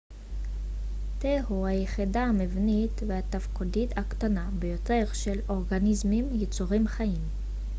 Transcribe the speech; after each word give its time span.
תא 1.19 1.37
הוא 1.47 1.67
היחידה 1.67 2.23
המבנית 2.23 3.01
והתפקודית 3.07 3.97
הקטנה 3.97 4.49
ביותר 4.59 5.03
של 5.13 5.39
אורגניזמים 5.49 6.27
יצורים 6.41 6.87
חיים 6.87 7.23